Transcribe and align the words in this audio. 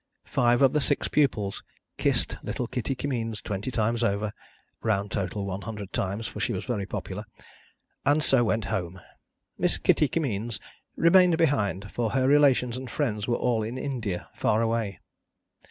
Five 0.25 0.63
of 0.63 0.73
the 0.73 0.81
six 0.81 1.07
pupils 1.07 1.61
kissed 1.99 2.35
little 2.41 2.65
Kitty 2.65 2.95
Kimmeens 2.95 3.39
twenty 3.39 3.69
times 3.69 4.03
over 4.03 4.33
(round 4.81 5.11
total, 5.11 5.45
one 5.45 5.61
hundred 5.61 5.93
times, 5.93 6.25
for 6.25 6.39
she 6.39 6.53
was 6.53 6.65
very 6.65 6.87
popular), 6.87 7.23
and 8.03 8.23
so 8.23 8.43
went 8.43 8.65
home. 8.73 8.99
Miss 9.59 9.77
Kitty 9.77 10.07
Kimmeens 10.09 10.57
remained 10.95 11.37
behind, 11.37 11.91
for 11.91 12.09
her 12.13 12.27
relations 12.27 12.77
and 12.77 12.89
friends 12.89 13.27
were 13.27 13.35
all 13.35 13.61
in 13.61 13.77
India, 13.77 14.27
far 14.33 14.63
away. 14.63 14.99